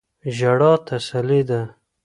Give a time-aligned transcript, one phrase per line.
[0.35, 1.61] ژړا تسلی ده.